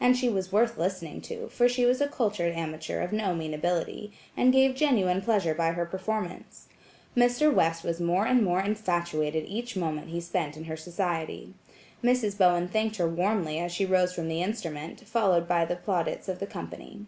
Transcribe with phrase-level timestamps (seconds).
[0.00, 3.54] And she was worth listening to for she was a cultured amateur of no mean
[3.54, 6.66] ability, and gave genuine pleasure by her performance.
[7.16, 7.54] Mr.
[7.54, 11.54] West was more and more infatuated each moment he spent in her society.
[12.02, 12.36] Mrs.
[12.36, 16.40] Bowen thanked her warmly as she rose from the instrument, followed by the plaudits of
[16.40, 17.06] the company.